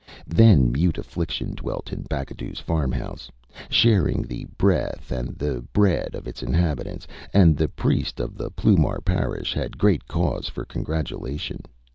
Then 0.25 0.71
mute 0.71 0.97
affliction 0.97 1.53
dwelt 1.53 1.93
in 1.93 2.05
BacadouÂs 2.05 2.59
farmhouse, 2.59 3.29
sharing 3.69 4.23
the 4.23 4.45
breath 4.57 5.11
and 5.11 5.37
the 5.37 5.61
bread 5.73 6.15
of 6.15 6.27
its 6.27 6.41
inhabitants; 6.41 7.05
and 7.35 7.55
the 7.55 7.67
priest 7.67 8.19
of 8.19 8.35
the 8.35 8.49
Ploumar 8.49 9.05
parish 9.05 9.53
had 9.53 9.77
great 9.77 10.07
cause 10.07 10.49
for 10.49 10.65
congratulation. 10.65 11.61